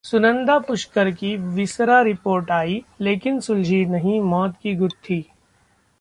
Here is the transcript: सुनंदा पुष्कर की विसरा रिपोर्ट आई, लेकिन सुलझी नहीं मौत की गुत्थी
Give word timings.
सुनंदा 0.03 0.57
पुष्कर 0.59 1.11
की 1.11 1.35
विसरा 1.37 2.01
रिपोर्ट 2.01 2.51
आई, 2.51 2.83
लेकिन 3.01 3.39
सुलझी 3.39 3.85
नहीं 3.85 4.21
मौत 4.21 4.55
की 4.63 4.75
गुत्थी 4.75 5.25